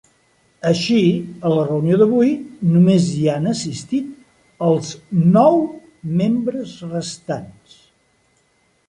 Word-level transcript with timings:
Així, 0.67 1.01
a 1.49 1.49
la 1.55 1.65
reunió 1.65 1.99
d’avui 2.01 2.31
només 2.69 3.05
hi 3.17 3.27
han 3.33 3.45
assistit 3.51 4.07
els 4.69 4.95
nou 5.35 5.61
membres 6.23 6.73
restants. 6.95 7.77